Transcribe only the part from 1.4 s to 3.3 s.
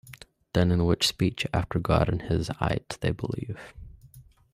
after God and His Ayat will they